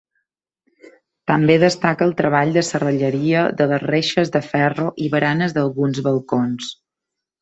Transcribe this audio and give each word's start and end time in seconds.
També 1.31 1.57
destaca 1.63 2.07
el 2.07 2.15
treball 2.21 2.55
de 2.57 2.63
serralleria 2.69 3.43
de 3.61 3.67
les 3.73 3.85
reixes 3.91 4.33
de 4.37 4.41
ferro 4.47 4.89
i 5.05 5.11
baranes 5.17 5.55
d'alguns 5.59 6.01
balcons. 6.09 6.73